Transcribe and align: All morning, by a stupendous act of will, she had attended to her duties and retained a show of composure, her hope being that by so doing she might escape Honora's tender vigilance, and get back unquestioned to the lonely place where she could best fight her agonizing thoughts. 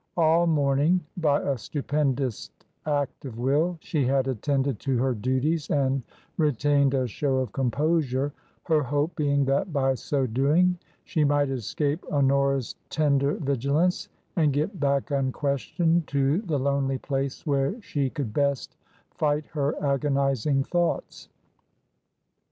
All 0.17 0.47
morning, 0.47 0.99
by 1.17 1.43
a 1.43 1.55
stupendous 1.59 2.49
act 2.87 3.23
of 3.25 3.37
will, 3.37 3.77
she 3.81 4.03
had 4.03 4.27
attended 4.27 4.79
to 4.79 4.97
her 4.97 5.13
duties 5.13 5.69
and 5.69 6.01
retained 6.37 6.95
a 6.95 7.05
show 7.05 7.37
of 7.37 7.51
composure, 7.51 8.33
her 8.63 8.81
hope 8.81 9.15
being 9.15 9.45
that 9.45 9.71
by 9.71 9.93
so 9.93 10.25
doing 10.25 10.79
she 11.03 11.23
might 11.23 11.49
escape 11.51 12.03
Honora's 12.11 12.73
tender 12.89 13.35
vigilance, 13.35 14.09
and 14.35 14.51
get 14.51 14.79
back 14.79 15.11
unquestioned 15.11 16.07
to 16.07 16.41
the 16.47 16.57
lonely 16.57 16.97
place 16.97 17.45
where 17.45 17.79
she 17.79 18.09
could 18.09 18.33
best 18.33 18.77
fight 19.11 19.45
her 19.53 19.79
agonizing 19.85 20.63
thoughts. 20.63 21.29